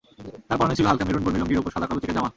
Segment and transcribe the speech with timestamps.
[0.47, 2.29] তাঁর পরনে ছিল হালকা মেরুন বর্মি লুঙ্গির ওপর সাদাকালো চেকের জামা।